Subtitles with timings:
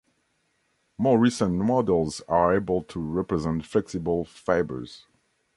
[0.97, 5.05] More recent models are able to represent flexible fibers.